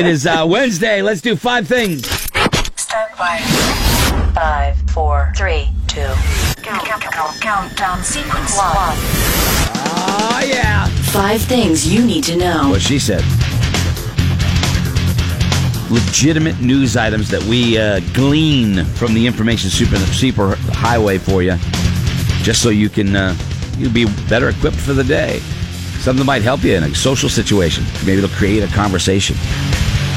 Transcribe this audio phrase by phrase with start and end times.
[0.00, 1.02] It is uh, Wednesday.
[1.02, 2.08] Let's do five things.
[2.08, 3.36] Stand by.
[4.34, 6.00] Five, four, three, two.
[6.62, 8.96] Count, count, count, countdown sequence one.
[9.76, 10.86] Oh, yeah.
[11.12, 12.70] Five things you need to know.
[12.70, 13.22] What she said.
[15.90, 21.56] Legitimate news items that we uh, glean from the information super, super highway for you,
[22.42, 23.36] just so you can uh,
[23.76, 25.40] you be better equipped for the day.
[26.00, 27.84] Something that might help you in a social situation.
[28.06, 29.36] Maybe it'll create a conversation.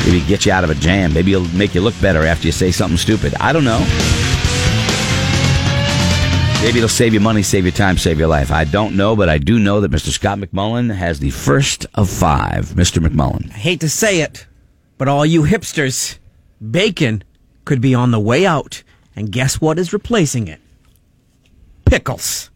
[0.06, 1.14] Maybe get you out of a jam.
[1.14, 3.34] Maybe it'll make you look better after you say something stupid.
[3.40, 3.80] I don't know.
[6.64, 8.50] Maybe it'll save you money, save you time, save your life.
[8.52, 10.10] I don't know, but I do know that Mr.
[10.10, 12.68] Scott McMullen has the first of five.
[12.68, 13.06] Mr.
[13.06, 13.50] McMullen.
[13.52, 14.48] I hate to say it,
[14.98, 16.20] but all you hipsters,
[16.72, 17.24] bacon
[17.66, 18.84] could be on the way out.
[19.16, 20.62] And guess what is replacing it?
[21.86, 22.50] Pickles.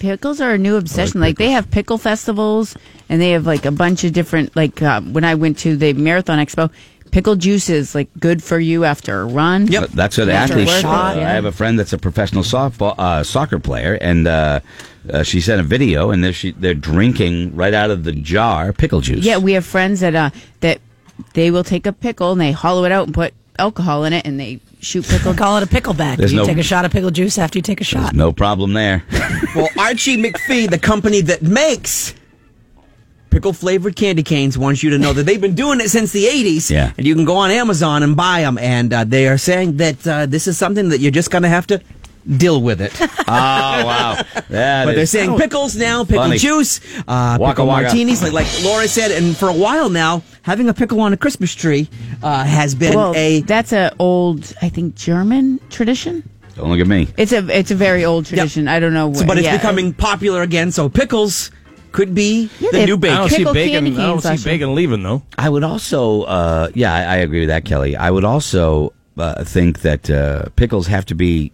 [0.00, 1.20] Pickles are a new obsession.
[1.20, 2.74] Like, they have pickle festivals,
[3.08, 4.56] and they have like a bunch of different.
[4.56, 6.70] Like uh, when I went to the Marathon Expo,
[7.10, 9.66] pickle juice is like good for you after a run.
[9.66, 9.90] Yep.
[9.90, 10.64] That's what After Ashley.
[10.64, 11.28] work, uh, yeah.
[11.28, 14.60] I have a friend that's a professional softball uh, soccer player, and uh,
[15.12, 18.72] uh, she sent a video, and they're, she, they're drinking right out of the jar
[18.72, 19.24] pickle juice.
[19.24, 20.80] Yeah, we have friends that uh that
[21.34, 24.26] they will take a pickle and they hollow it out and put alcohol in it
[24.26, 25.34] and they shoot pickle.
[25.42, 26.16] Call it a pickleback.
[26.16, 28.14] There's you no- take a shot of pickle juice after you take a shot.
[28.14, 29.04] no problem there.
[29.56, 32.14] Well, Archie McPhee, the company that makes
[33.30, 36.24] pickle flavored candy canes, wants you to know that they've been doing it since the
[36.24, 36.70] 80s.
[36.70, 36.92] Yeah.
[36.96, 38.58] And you can go on Amazon and buy them.
[38.58, 41.48] And uh, they are saying that uh, this is something that you're just going to
[41.48, 41.80] have to
[42.36, 42.92] deal with it.
[43.00, 44.14] oh wow!
[44.48, 46.38] That but they're is- saying pickles now, pickle Funny.
[46.38, 47.82] juice, uh, Waka pickle waka.
[47.84, 49.10] martinis, like, like Laura said.
[49.10, 51.88] And for a while now, having a pickle on a Christmas tree
[52.22, 53.40] uh, has been well, a.
[53.42, 56.28] that's a old, I think, German tradition.
[56.56, 57.08] Don't look at me.
[57.16, 58.68] It's a it's a very old tradition.
[58.68, 59.56] I don't know, So, where, but it's yeah.
[59.56, 60.70] becoming popular again.
[60.72, 61.50] So pickles
[61.92, 63.16] could be Yeah, the they- new I bacon.
[63.16, 63.86] don't see bacon.
[63.98, 65.22] I don't see bacon leaving though.
[65.38, 67.96] I would also, uh, yeah, I, I agree with that, Kelly.
[67.96, 71.52] I would also uh, think that uh, pickles have to be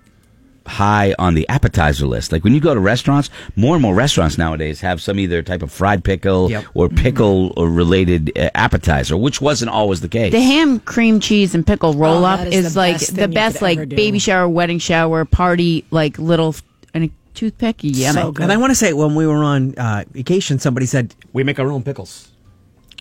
[0.66, 2.32] high on the appetizer list.
[2.32, 5.62] Like when you go to restaurants, more and more restaurants nowadays have some either type
[5.62, 6.64] of fried pickle Yep.
[6.74, 10.32] or pickle or related uh, appetizer, which wasn't always the case.
[10.32, 13.16] The ham, cream cheese, and pickle roll Oh, up that is is, the like best
[13.16, 16.54] the best, like baby shower, wedding shower, party, like little
[16.94, 17.76] and a toothpick.
[17.82, 18.42] Yeah, So good.
[18.44, 21.58] And I want to say, when we were on uh, vacation, somebody said we make
[21.58, 22.32] our own pickles.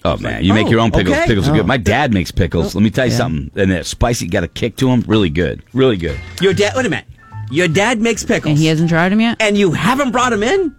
[0.03, 1.15] Oh man, you make your own pickles.
[1.17, 1.25] okay.
[1.25, 1.55] Pickles are Oh.
[1.55, 1.65] good.
[1.65, 2.75] My dad makes pickles.
[2.75, 3.49] Let me tell you something.
[3.59, 5.03] And they're spicy, got a kick to them.
[5.07, 5.63] Really good.
[5.73, 6.19] Really good.
[6.41, 6.73] Your dad.
[6.75, 7.05] Wait a minute.
[7.51, 9.37] Your dad makes pickles, and he hasn't tried them yet.
[9.39, 10.75] and you haven't brought him in.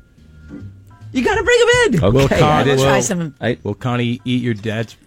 [1.12, 2.04] You got to bring him in.
[2.04, 2.16] Okay.
[2.19, 4.97] Will Con- it is- Try some I- Will Connie eat your dad's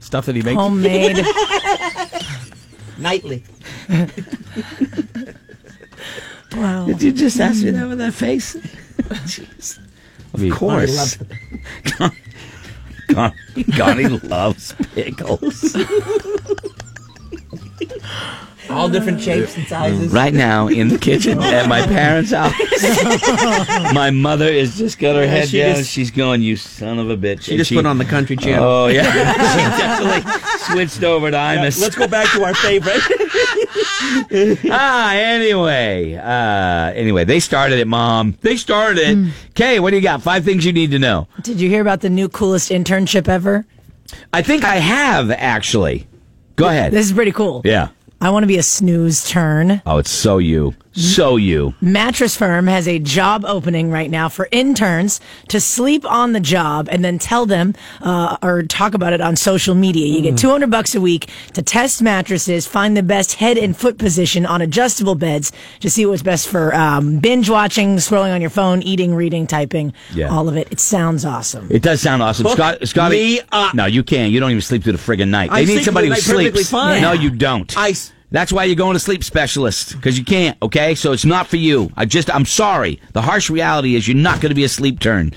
[0.00, 0.56] stuff that he makes?
[0.56, 1.16] homemade.
[2.98, 3.42] Nightly.
[6.56, 6.86] wow.
[6.86, 8.54] Did you just ask me that with that face?
[8.54, 9.78] Jeez.
[10.34, 11.18] Of course.
[13.08, 15.76] Connie, Connie loves pickles.
[18.72, 20.12] All different shapes and sizes.
[20.12, 22.52] Right now in the kitchen at my parents' house,
[23.94, 25.76] my mother is just got her head she down.
[25.76, 28.64] just- she's going, "You son of a bitch!" She just put on the country channel.
[28.64, 31.80] Oh yeah, she definitely switched over to Yeah, Imus.
[31.80, 33.00] let's go back to our favorite.
[34.70, 38.36] ah, anyway, uh, anyway, they started it, Mom.
[38.40, 39.32] They started it.
[39.54, 40.22] Kay, what do you got?
[40.22, 41.28] Five things you need to know.
[41.42, 43.64] Did you hear about the new coolest internship ever?
[44.32, 46.06] I think I have actually.
[46.56, 46.92] Go ahead.
[46.92, 47.62] This is pretty cool.
[47.64, 47.88] yeah.
[48.22, 49.82] I want to be a snooze turn.
[49.84, 51.74] Oh, it's so you, so you.
[51.80, 56.88] Mattress Firm has a job opening right now for interns to sleep on the job
[56.90, 60.06] and then tell them uh, or talk about it on social media.
[60.06, 63.98] You get 200 bucks a week to test mattresses, find the best head and foot
[63.98, 68.50] position on adjustable beds to see what's best for um, binge watching, scrolling on your
[68.50, 70.28] phone, eating, reading, typing, Yeah.
[70.28, 70.68] all of it.
[70.70, 71.68] It sounds awesome.
[71.70, 72.86] It does sound awesome, Hook Scott.
[72.88, 73.74] Scotty, me up.
[73.74, 74.30] no, you can't.
[74.32, 75.50] You don't even sleep through the friggin' night.
[75.50, 76.70] I They need sleep somebody who through the night perfectly sleeps.
[76.70, 77.02] fine.
[77.02, 77.76] No, you don't.
[77.78, 80.56] I s- That's why you're going to sleep specialist because you can't.
[80.62, 81.90] Okay, so it's not for you.
[81.96, 83.00] I just, I'm sorry.
[83.12, 85.32] The harsh reality is you're not going to be a sleep turn.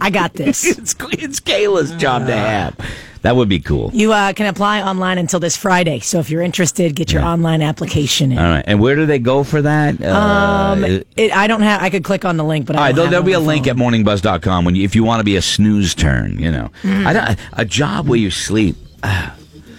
[0.00, 0.64] I got this.
[0.78, 2.78] it's it's Kayla's job to have.
[3.22, 3.90] That would be cool.
[3.94, 6.00] You uh, can apply online until this Friday.
[6.00, 8.38] So if you're interested, get your online application in.
[8.38, 9.98] All right, and where do they go for that?
[10.04, 11.80] Um, Uh, it, I don't have.
[11.80, 13.32] I could click on the link, but All I right, don't there'll, have there'll be
[13.32, 15.94] a on the link at morningbuzz.com when you, if you want to be a snooze
[15.94, 16.70] turn, you know.
[16.82, 17.06] Mm.
[17.06, 18.76] I don't, a job where you sleep.
[19.02, 19.34] ah,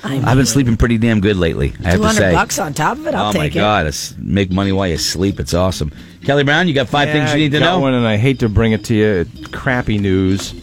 [0.05, 1.73] I I've been sleeping pretty damn good lately.
[1.83, 2.33] I have to hundred say.
[2.33, 3.15] bucks on top of it.
[3.15, 3.59] I'll oh my take it.
[3.59, 5.39] god, it's make money while you sleep.
[5.39, 5.91] It's awesome.
[6.23, 7.79] Kelly Brown, you got five things you need to got know.
[7.79, 9.25] one, and I hate to bring it to you.
[9.51, 10.53] Crappy news.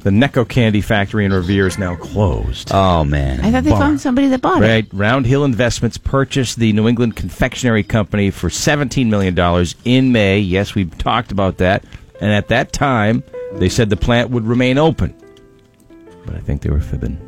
[0.00, 2.70] The Necco Candy Factory in Revere is now closed.
[2.72, 3.84] Oh man, I thought they Bummer.
[3.84, 4.66] found somebody that bought it.
[4.66, 4.86] Right.
[4.94, 9.36] Round Hill Investments purchased the New England Confectionery Company for $17 million
[9.84, 10.38] in May.
[10.38, 11.84] Yes, we talked about that.
[12.20, 13.22] And at that time,
[13.54, 15.14] they said the plant would remain open.
[16.24, 17.18] but I think they were fibbing.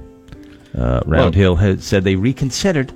[0.77, 2.93] Uh, Round Hill has said they reconsidered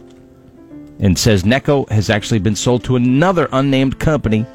[0.99, 4.47] and says Necco has actually been sold to another unnamed company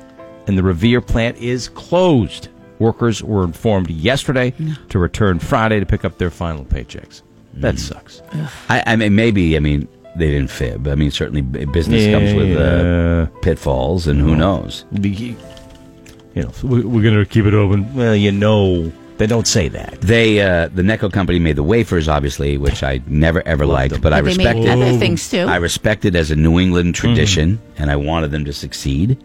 [0.48, 2.50] and the Revere plant is closed.
[2.80, 4.54] Workers were informed yesterday
[4.90, 7.22] to return Friday to pick up their final paychecks.
[7.54, 8.24] That sucks.
[8.70, 9.56] I, I mean, maybe.
[9.56, 10.88] I mean, they didn't fib.
[10.88, 14.86] I mean, certainly b- business comes with uh, pitfalls, and who knows?
[14.92, 15.36] The, you
[16.36, 17.94] know, we- we're going to keep it open.
[17.94, 18.92] Well, you know,
[19.22, 20.02] they don't say that.
[20.02, 24.02] They, uh, the Necco company made the wafers, obviously, which I never ever liked, them.
[24.02, 24.72] but I But they respect make it.
[24.72, 25.46] other things too.
[25.48, 29.18] I respect it as a New England tradition, and I wanted them to succeed.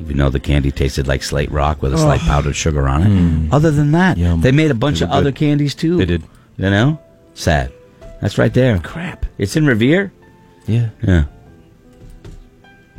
[0.00, 3.52] Even though the candy tasted like slate rock with a slight powdered sugar on it.
[3.52, 4.40] Other than that, Yum.
[4.40, 5.38] they made a bunch They of were other good.
[5.40, 5.96] candies too.
[5.96, 6.22] They did.
[6.56, 7.00] You know,
[7.34, 7.72] sad.
[8.20, 8.78] That's right there.
[8.78, 9.26] Crap.
[9.38, 10.12] It's in Revere.
[10.68, 10.90] Yeah.
[11.02, 11.24] Yeah.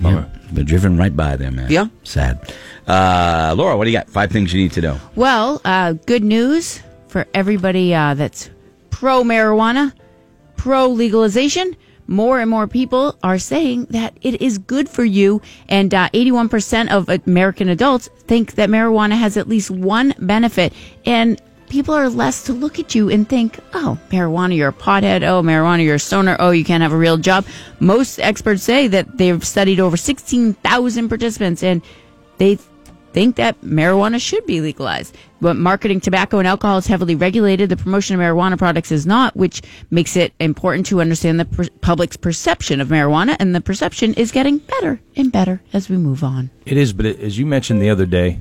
[0.01, 0.29] Bummer.
[0.33, 0.51] Yeah.
[0.53, 1.71] Been driven right by there, man.
[1.71, 1.87] Yeah.
[2.03, 2.53] Sad.
[2.89, 4.09] Uh, Laura, what do you got?
[4.09, 4.99] Five things you need to know.
[5.15, 8.49] Well, uh, good news for everybody uh, that's
[8.89, 9.93] pro marijuana,
[10.57, 11.75] pro legalization.
[12.07, 16.89] More and more people are saying that it is good for you, and uh, 81%
[16.89, 20.73] of American adults think that marijuana has at least one benefit.
[21.05, 21.39] And
[21.69, 25.21] people are less to look at you and think, oh, marijuana, you're a pothead.
[25.21, 26.35] Oh, marijuana, you're a stoner.
[26.39, 27.45] Oh, you can't have a real job.
[27.79, 31.83] Most experts say that they've studied over 16,000 participants, and
[32.39, 32.57] they
[33.13, 35.15] think that marijuana should be legalized.
[35.41, 37.69] But marketing tobacco and alcohol is heavily regulated.
[37.69, 41.67] The promotion of marijuana products is not, which makes it important to understand the per-
[41.81, 43.35] public's perception of marijuana.
[43.39, 46.49] And the perception is getting better and better as we move on.
[46.65, 48.39] It is, but it, as you mentioned the other day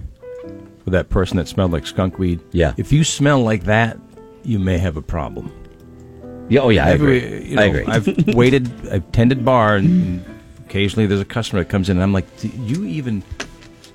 [0.84, 2.74] with that person that smelled like skunk weed, Yeah.
[2.76, 3.98] if you smell like that,
[4.42, 5.52] you may have a problem.
[6.48, 7.48] Yeah, oh yeah, I Every- agree.
[7.50, 7.84] you know, I agree.
[7.86, 9.86] I've waited, I've tended bar, and,
[10.24, 10.24] and
[10.66, 13.22] occasionally there's a customer that comes in, and I'm like, "Do you even?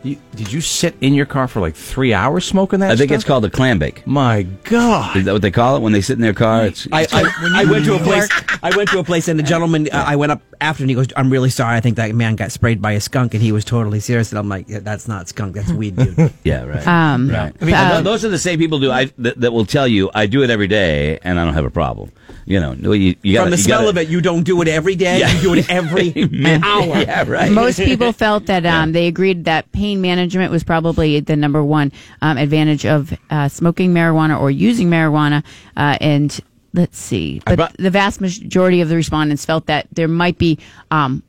[0.04, 2.92] You, did you sit in your car for like three hours smoking that?
[2.92, 4.06] I think it's called a clam bake.
[4.06, 5.16] My God!
[5.16, 6.66] Is that what they call it when they sit in their car?
[6.66, 8.30] It's, I, I, I went to a place.
[8.62, 9.88] I went to a place, and the gentleman.
[9.90, 11.76] Uh, I went up after, and he goes, "I'm really sorry.
[11.76, 14.40] I think that man got sprayed by a skunk, and he was totally serious." And
[14.40, 15.54] I'm like, yeah, "That's not skunk.
[15.56, 16.88] That's weed, dude." yeah, right.
[16.88, 17.54] Um, right.
[17.62, 20.10] I mean, uh, those are the same people do I that, that will tell you
[20.16, 22.12] I do it every day and I don't have a problem.
[22.46, 24.62] You know, you, you gotta, From the you smell gotta- of it, you don't do
[24.62, 25.20] it every day.
[25.20, 25.32] Yeah.
[25.34, 26.10] You do it every
[26.64, 26.98] hour.
[26.98, 27.50] yeah, right.
[27.52, 31.92] Most people felt that um, they agreed that pain management was probably the number one
[32.22, 35.44] um, advantage of uh, smoking marijuana or using marijuana.
[35.78, 36.38] Uh, and
[36.74, 40.58] let's see, but brought- the vast majority of the respondents felt that there might be.
[40.92, 41.24] Um,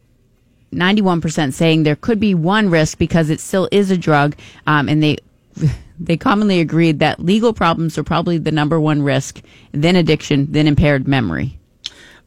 [0.73, 4.35] 91% saying there could be one risk because it still is a drug
[4.67, 5.17] um, and they
[6.00, 10.67] they commonly agreed that legal problems are probably the number one risk then addiction then
[10.67, 11.56] impaired memory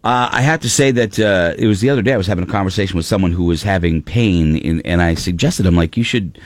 [0.04, 2.14] Uh, I have to say that uh, it was the other day.
[2.14, 5.66] I was having a conversation with someone who was having pain, in, and I suggested,
[5.66, 6.40] "I'm like, you should,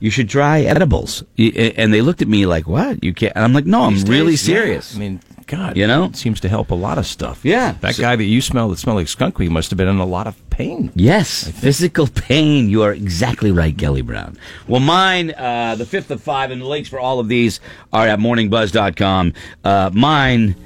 [0.00, 3.02] you should try edibles." And they looked at me like, "What?
[3.02, 4.54] You can't?" And I'm like, "No, I'm These really days, yeah.
[4.54, 6.04] serious." I mean, God, You know?
[6.06, 7.40] it seems to help a lot of stuff.
[7.44, 7.74] Yeah.
[7.80, 9.98] that So- guy that you smell that smelled like skunk weed must have been in
[9.98, 10.90] a lot of pain.
[10.96, 12.68] Yes, physical pain.
[12.68, 14.36] You are exactly right, Kelly Brown.
[14.66, 17.60] Well, mine, uh, the fifth of five, and the links for all of these
[17.92, 19.34] are at morningbuzz.com.
[19.62, 20.56] Uh, mine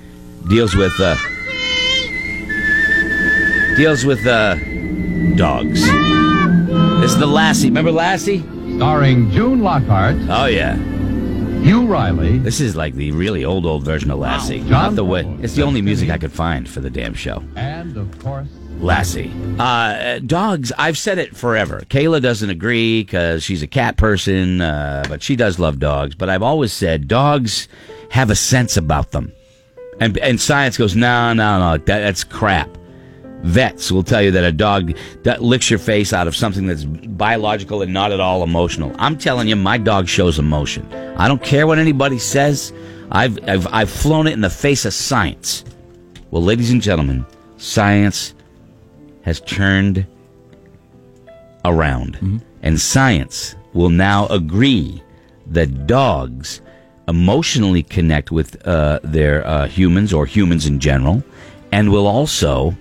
[0.48, 1.16] deals with uh,
[3.76, 4.54] deals with uh,
[5.36, 5.80] dogs.
[7.00, 7.68] This is the Lassie.
[7.68, 8.42] Remember Lassie?
[8.76, 10.76] Starring June Lockhart, Oh yeah.
[11.62, 14.60] Hugh Reilly, This is like the really old, old version of Lassie.
[14.60, 15.24] Not the way.
[15.42, 17.42] It's the only music I could find for the damn show.
[17.54, 18.48] and of course,
[18.80, 19.30] Lassie.
[19.58, 21.82] Uh, dogs, I've said it forever.
[21.90, 26.14] Kayla doesn't agree because she's a cat person, uh, but she does love dogs.
[26.14, 27.68] But I've always said dogs
[28.10, 29.32] have a sense about them.
[30.00, 32.70] And, and science goes, no, no, no, that, that's crap.
[33.42, 36.84] Vets will tell you that a dog that licks your face out of something that's
[36.84, 38.94] biological and not at all emotional.
[38.98, 40.90] I'm telling you, my dog shows emotion.
[41.16, 42.72] I don't care what anybody says.
[43.10, 45.64] I've, I've, I've flown it in the face of science.
[46.30, 47.24] Well, ladies and gentlemen,
[47.56, 48.34] science
[49.22, 50.06] has turned
[51.64, 52.42] around.
[52.62, 55.02] And science will now agree
[55.46, 56.60] that dogs
[57.08, 61.22] emotionally connect with uh, their uh, humans or humans in general
[61.72, 62.76] and will also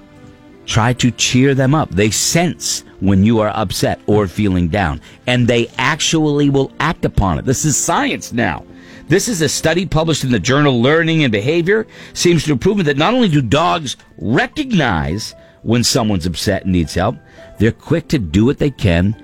[0.70, 1.90] try to cheer them up.
[1.90, 7.40] They sense when you are upset or feeling down, and they actually will act upon
[7.40, 7.46] it.
[7.46, 8.66] This is science now.
[9.08, 11.88] This is a study published in the journal Learning and Behavior.
[12.14, 15.34] Seems to have proven that not only do dogs recognize
[15.64, 17.18] when someone's upset and needs help,
[17.58, 19.16] they're quick to do what they can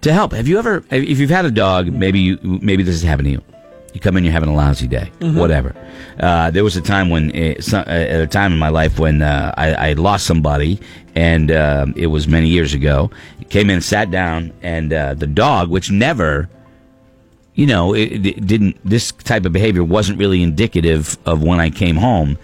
[0.00, 0.32] to help.
[0.32, 3.32] Have you ever, if you've had a dog, maybe you, maybe this has happened to
[3.32, 3.42] you.
[3.92, 5.74] You come in, you're having a lousy day, whatever.
[6.18, 8.98] Uh, there was a time when, uh, some, uh, at a time in my life
[8.98, 10.80] when uh, I, I lost somebody,
[11.14, 13.10] and um, it was many years ago.
[13.48, 16.48] Came in, sat down, and uh, the dog, which never
[17.54, 18.78] you know, it, it didn't.
[18.84, 22.38] This type of behavior wasn't really indicative of when I came home.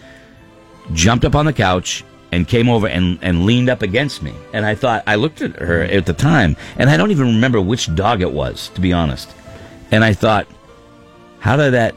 [0.93, 4.35] Jumped up on the couch and came over and, and leaned up against me.
[4.53, 7.61] And I thought I looked at her at the time, and I don't even remember
[7.61, 9.33] which dog it was, to be honest.
[9.91, 10.47] And I thought,
[11.47, 11.95] how did that?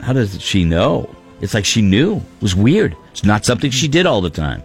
[0.00, 1.14] How does she know?
[1.42, 2.16] It's like she knew.
[2.16, 2.96] It was weird.
[3.12, 4.62] It's not something she did all the time.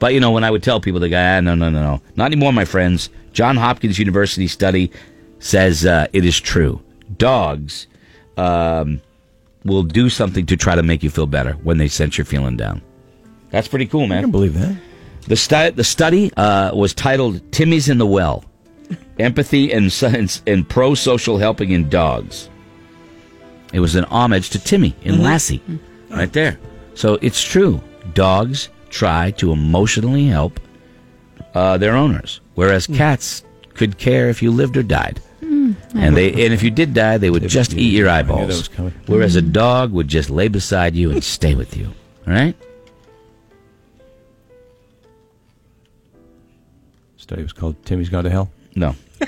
[0.00, 2.02] But you know, when I would tell people, the guy, ah, no, no, no, no,
[2.16, 3.10] not anymore, my friends.
[3.32, 4.90] John Hopkins University study
[5.38, 6.82] says uh, it is true.
[7.16, 7.86] Dogs
[8.36, 9.00] um,
[9.64, 12.56] will do something to try to make you feel better when they sense you're feeling
[12.56, 12.82] down.
[13.50, 14.18] That's pretty cool, man.
[14.18, 14.76] I can believe that.
[15.28, 18.44] The, stu- the study uh, was titled Timmy's in the Well
[19.20, 22.49] Empathy and, and, and Pro Social Helping in Dogs.
[23.72, 25.22] It was an homage to Timmy in mm-hmm.
[25.22, 26.14] Lassie, mm-hmm.
[26.14, 26.58] right there.
[26.94, 27.80] So it's true.
[28.14, 30.58] Dogs try to emotionally help
[31.54, 32.96] uh, their owners, whereas mm.
[32.96, 35.22] cats could care if you lived or died.
[35.40, 35.98] Mm-hmm.
[35.98, 38.34] And they and if you did die, they would just eat your I knew that
[38.34, 38.48] eyeballs.
[38.48, 38.94] was coming.
[39.06, 41.86] Whereas a dog would just lay beside you and stay with you.
[42.26, 42.56] All right?
[47.16, 48.50] Study was called Timmy's Gone to Hell.
[48.74, 48.94] No.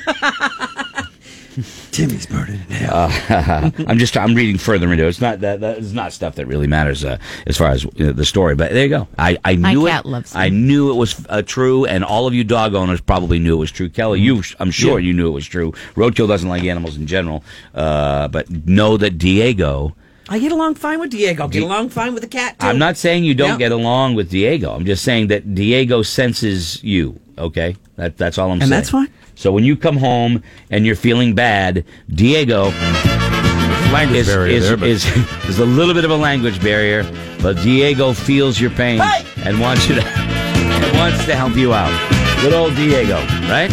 [1.90, 3.10] Timmy's burning in hell.
[3.86, 5.08] I'm just I'm reading further into it.
[5.08, 8.12] It's not that that is not stuff that really matters uh, as far as uh,
[8.12, 8.54] the story.
[8.54, 9.08] But there you go.
[9.18, 10.08] I, I My knew cat it.
[10.08, 13.54] loves I knew it was uh, true, and all of you dog owners probably knew
[13.54, 13.88] it was true.
[13.88, 15.72] Kelly, you I'm sure you knew it was true.
[15.94, 17.44] Roadkill doesn't like animals in general,
[17.74, 19.94] uh, but know that Diego.
[20.32, 21.46] I get along fine with Diego.
[21.46, 22.66] Get Di- along fine with the cat, too.
[22.66, 23.68] I'm not saying you don't Yeah.
[23.68, 24.72] get along with Diego.
[24.74, 27.20] I'm just saying that Diego senses you.
[27.36, 28.62] Okay, that, that's all I'm saying.
[28.62, 29.08] And that's fine.
[29.34, 32.72] So when you come home and you're feeling bad, Diego
[33.92, 35.04] Language is, barrier is, there, but is,
[35.58, 37.04] a little bit of a language barrier,
[37.42, 39.02] but Diego feels your pain
[39.44, 41.92] and wants you to and wants to help you out.
[42.40, 43.16] Good old Diego,
[43.50, 43.70] right?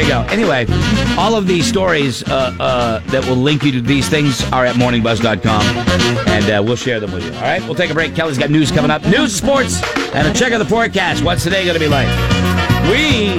[0.00, 0.32] There you go.
[0.32, 0.64] Anyway,
[1.18, 4.76] all of these stories uh, uh, that will link you to these things are at
[4.76, 5.62] morningbuzz.com,
[6.26, 7.34] and uh, we'll share them with you.
[7.34, 8.14] All right, we'll take a break.
[8.14, 9.82] Kelly's got news coming up, news, sports,
[10.14, 11.22] and a check of the forecast.
[11.22, 12.08] What's today going to be like?
[12.88, 13.36] We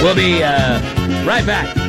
[0.00, 0.78] will be uh,
[1.26, 1.79] right back.